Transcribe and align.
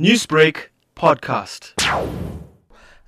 Newsbreak 0.00 0.70
podcast. 0.96 1.74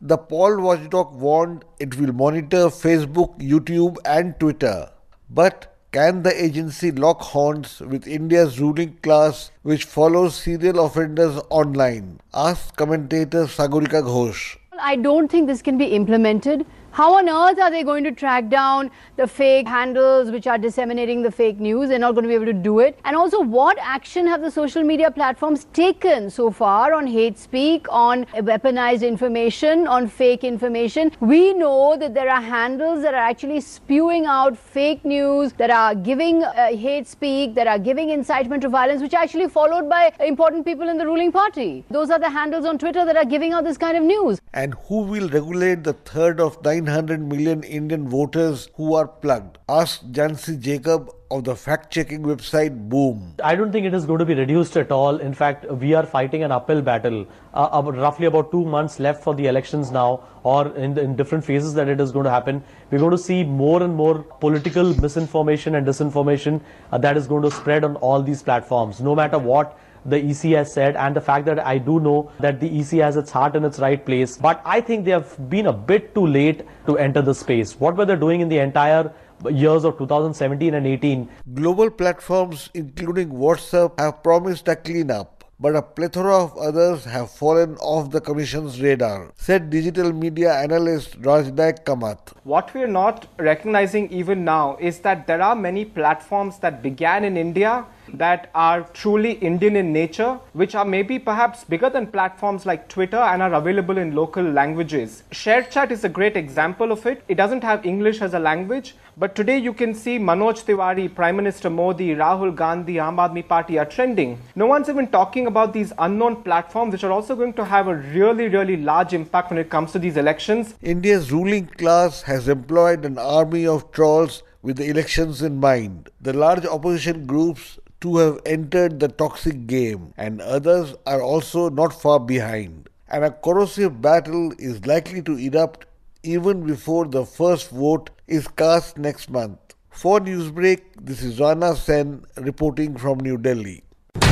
The 0.01 0.17
Paul 0.17 0.61
watchdog 0.61 1.17
warned 1.17 1.65
it 1.81 1.99
will 1.99 2.13
monitor 2.13 2.67
Facebook, 2.69 3.41
YouTube, 3.41 3.97
and 4.05 4.39
Twitter. 4.39 4.91
But 5.29 5.77
can 5.91 6.23
the 6.23 6.45
agency 6.45 6.93
lock 6.93 7.23
horns 7.23 7.81
with 7.81 8.07
India's 8.07 8.61
ruling 8.61 8.99
class, 8.99 9.51
which 9.63 9.83
follows 9.83 10.37
serial 10.37 10.87
offenders 10.87 11.41
online? 11.51 12.21
Asked 12.33 12.77
commentator 12.77 13.47
Sagarika 13.47 14.05
Ghose. 14.05 14.57
I 14.79 14.95
don't 14.95 15.29
think 15.29 15.49
this 15.49 15.63
can 15.63 15.79
be 15.79 15.87
implemented. 15.87 16.65
How 16.97 17.19
on 17.19 17.29
earth 17.29 17.59
are 17.61 17.71
they 17.71 17.83
going 17.83 18.05
to 18.05 18.11
track 18.11 18.49
down 18.49 18.91
the 19.17 19.27
fake 19.27 19.69
handles 19.69 20.31
which 20.31 20.47
are 20.47 20.57
disseminating 20.57 21.21
the 21.21 21.31
fake 21.31 21.61
news? 21.61 21.91
They're 21.91 21.99
not 21.99 22.13
going 22.13 22.23
to 22.23 22.29
be 22.29 22.35
able 22.35 22.47
to 22.47 22.55
do 22.55 22.79
it. 22.79 22.99
And 23.05 23.15
also, 23.15 23.39
what 23.39 23.77
action 23.79 24.27
have 24.27 24.41
the 24.41 24.51
social 24.51 24.83
media 24.83 25.11
platforms 25.11 25.67
taken 25.75 26.31
so 26.31 26.51
far 26.51 26.95
on 26.95 27.07
hate 27.07 27.39
speak, 27.39 27.87
on 27.91 28.25
weaponized 28.51 29.07
information, 29.07 29.87
on 29.87 30.09
fake 30.09 30.43
information? 30.43 31.13
We 31.21 31.53
know 31.53 31.99
that 31.99 32.15
there 32.15 32.31
are 32.31 32.41
handles 32.41 33.03
that 33.03 33.13
are 33.13 33.29
actually 33.33 33.61
spewing 33.61 34.25
out 34.25 34.57
fake 34.57 35.05
news, 35.05 35.53
that 35.59 35.69
are 35.69 35.95
giving 35.95 36.45
uh, 36.45 36.69
hate 36.69 37.07
speak, 37.07 37.55
that 37.57 37.67
are 37.67 37.79
giving 37.79 38.09
incitement 38.09 38.63
to 38.63 38.71
violence, 38.71 39.03
which 39.03 39.13
are 39.13 39.23
actually 39.23 39.51
followed 39.51 39.91
by 39.91 40.15
important 40.21 40.65
people 40.65 40.89
in 40.89 40.97
the 40.97 41.05
ruling 41.05 41.31
party. 41.31 41.85
Those 41.91 42.09
are 42.09 42.19
the 42.19 42.31
handles 42.31 42.65
on 42.65 42.79
Twitter 42.79 43.05
that 43.05 43.19
are 43.19 43.27
giving 43.27 43.53
out 43.53 43.65
this 43.65 43.77
kind 43.77 43.99
of 43.99 44.03
news. 44.03 44.41
And 44.55 44.73
who 44.89 45.03
will 45.03 45.29
regulate 45.29 45.85
the 45.85 45.93
third 45.93 46.41
of 46.41 46.63
900 46.87 47.21
million 47.21 47.63
Indian 47.65 48.09
voters 48.09 48.69
who 48.77 48.95
are 48.95 49.07
plugged? 49.07 49.59
Asked 49.69 50.13
Jency 50.13 50.59
Jacob 50.59 51.11
of 51.31 51.43
the 51.45 51.57
fact 51.57 51.93
checking 51.93 52.23
website 52.23 52.89
Boom. 52.89 53.35
I 53.43 53.57
don't 53.57 53.73
think 53.73 53.87
it 53.87 53.95
is 53.95 54.05
going 54.07 54.21
to 54.21 54.25
be 54.25 54.35
reduced 54.35 54.77
at 54.77 54.93
all. 54.93 55.17
In 55.19 55.35
fact, 55.35 55.69
we 55.71 55.95
are 55.95 56.07
fighting 56.07 56.45
an 56.45 56.53
uphill 56.53 56.83
battle. 56.83 57.27
Uh, 57.53 57.69
about, 57.73 57.97
roughly 57.97 58.27
about 58.27 58.53
two 58.53 58.65
months 58.65 59.01
left 59.01 59.25
for 59.25 59.35
the 59.35 59.47
elections 59.47 59.91
now, 59.91 60.23
or 60.45 60.69
in, 60.77 60.95
the, 60.95 61.03
in 61.03 61.17
different 61.17 61.45
phases 61.45 61.75
that 61.75 61.89
it 61.89 62.01
is 62.01 62.13
going 62.13 62.25
to 62.25 62.31
happen. 62.31 62.63
We're 62.91 62.99
going 62.99 63.11
to 63.11 63.19
see 63.19 63.43
more 63.43 63.83
and 63.83 63.95
more 63.95 64.23
political 64.41 64.95
misinformation 65.01 65.75
and 65.75 65.87
disinformation 65.87 66.61
uh, 66.93 66.99
that 66.99 67.17
is 67.17 67.27
going 67.27 67.43
to 67.43 67.51
spread 67.51 67.83
on 67.83 67.97
all 67.97 68.23
these 68.23 68.43
platforms, 68.43 69.01
no 69.01 69.15
matter 69.15 69.39
what 69.39 69.79
the 70.09 70.19
EC 70.31 70.53
has 70.57 70.73
said 70.73 70.97
and 70.97 71.15
the 71.15 71.21
fact 71.21 71.47
that 71.47 71.59
I 71.59 71.79
do 71.79 72.01
know 72.01 72.31
that 72.41 72.61
the 72.61 72.81
EC 72.81 73.01
has 73.01 73.17
its 73.17 73.31
heart 73.31 73.57
in 73.57 73.65
its 73.65 73.79
right 73.79 74.05
place. 74.05 74.37
But 74.37 74.63
I 74.65 74.81
think 74.81 75.05
they 75.05 75.11
have 75.11 75.51
been 75.51 75.67
a 75.67 75.73
bit 75.73 76.15
too 76.15 76.27
late 76.27 76.63
to 76.87 76.99
enter 76.99 77.23
the 77.23 77.35
space. 77.35 77.79
What 77.79 77.97
were 77.97 78.05
they 78.05 78.17
doing 78.17 78.41
in 78.41 78.49
the 78.49 78.59
entire 78.59 79.13
years 79.51 79.85
of 79.85 79.99
2017 79.99 80.75
and 80.75 80.87
18? 80.87 81.29
Global 81.55 81.91
platforms, 81.91 82.71
including 82.75 83.31
WhatsApp, 83.31 83.99
have 83.99 84.23
promised 84.23 84.69
a 84.69 84.77
cleanup 84.77 85.37
but 85.59 85.75
a 85.75 85.81
plethora 85.81 86.37
of 86.37 86.57
others 86.59 87.05
have 87.05 87.31
fallen 87.31 87.77
off 87.77 88.11
the 88.11 88.21
Commission's 88.21 88.81
radar, 88.81 89.33
said 89.37 89.71
digital 89.71 90.13
media 90.13 90.53
analyst 90.55 91.19
Rajneil 91.23 91.83
Kamath. 91.85 92.35
What 92.45 92.75
we 92.75 92.83
are 92.83 92.87
not 92.87 93.27
recognizing 93.39 94.11
even 94.13 94.45
now 94.45 94.77
is 94.79 94.99
that 95.01 95.27
there 95.27 95.41
are 95.41 95.57
many 95.57 95.87
platforms 95.87 96.59
that 96.59 96.83
began 96.83 97.25
in 97.25 97.39
India 97.39 97.87
that 98.15 98.51
are 98.55 98.83
truly 98.93 99.33
Indian 99.33 99.77
in 99.77 99.93
nature, 99.93 100.39
which 100.53 100.75
are 100.75 100.85
maybe 100.85 101.19
perhaps 101.19 101.65
bigger 101.65 101.91
than 101.91 102.07
platforms 102.07 102.67
like 102.67 102.89
Twitter 102.89 103.17
and 103.17 103.43
are 103.43 103.55
available 103.55 103.99
in 103.99 104.15
local 104.15 104.43
languages. 104.43 105.23
ShareChat 105.31 105.91
is 105.91 106.05
a 106.05 106.09
great 106.09 106.37
example 106.37 106.93
of 106.93 107.05
it. 107.07 107.23
It 107.29 107.35
doesn't 107.37 107.65
have 107.65 107.85
English 107.85 108.23
as 108.23 108.35
a 108.35 108.39
language, 108.39 108.95
but 109.17 109.35
today 109.35 109.57
you 109.59 109.73
can 109.73 109.95
see 109.95 110.19
Manoj 110.19 110.65
Tiwari, 110.65 111.15
Prime 111.15 111.37
Minister 111.37 111.71
Modi, 111.71 112.15
Rahul 112.15 112.55
Gandhi, 112.55 112.95
Aam 112.95 113.17
Aadmi 113.17 113.47
Party 113.49 113.79
are 113.79 113.87
trending. 113.87 114.39
No 114.55 114.67
one's 114.67 114.89
even 114.89 115.07
talking 115.07 115.47
about 115.47 115.73
these 115.73 115.93
unknown 115.99 116.43
platforms, 116.43 116.93
which 116.93 117.05
are 117.05 117.13
also 117.13 117.35
going 117.35 117.55
to 117.55 117.65
have 117.65 117.89
a 117.89 117.95
really, 117.95 118.49
really 118.49 118.77
large 118.77 119.15
impact 119.15 119.51
when 119.51 119.59
it 119.59 119.71
comes 119.71 119.93
to 119.93 119.99
these 119.99 120.17
elections. 120.17 120.75
India's 120.83 121.33
ruling 121.33 121.67
class 121.67 122.23
has 122.23 122.49
employed 122.49 123.05
an 123.05 123.19
army 123.19 123.67
of 123.67 123.91
trolls 123.91 124.43
with 124.63 124.77
the 124.77 124.91
elections 124.91 125.43
in 125.43 125.61
mind. 125.61 126.11
The 126.21 126.33
large 126.33 126.67
opposition 126.67 127.25
groups 127.27 127.79
to 128.01 128.17
have 128.19 128.41
entered 128.47 129.01
the 129.01 129.09
toxic 129.09 129.67
game, 129.67 130.13
and 130.17 130.41
others 130.41 130.95
are 131.07 131.23
also 131.23 131.69
not 131.69 132.01
far 132.01 132.21
behind. 132.21 132.89
And 133.09 133.25
a 133.25 133.31
corrosive 133.31 134.01
battle 134.03 134.53
is 134.59 134.87
likely 134.87 135.23
to 135.23 135.39
erupt 135.39 135.87
even 136.23 136.67
before 136.67 137.07
the 137.07 137.25
first 137.25 137.71
vote 137.71 138.11
is 138.27 138.49
cast 138.49 138.99
next 138.99 139.31
month. 139.31 139.59
For 139.91 140.21
Newsbreak, 140.21 140.83
this 141.01 141.23
is 141.23 141.41
Rana 141.41 141.75
Senn 141.77 142.25
reporting 142.37 142.97
from 142.97 143.19
New 143.21 143.39
Delhi. 143.39 143.83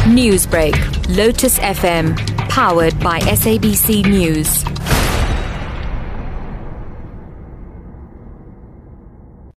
Newsbreak, 0.04 1.16
Lotus 1.16 1.58
FM, 1.58 2.16
powered 2.50 2.98
by 3.00 3.20
SABC 3.20 4.04
News. 4.04 4.73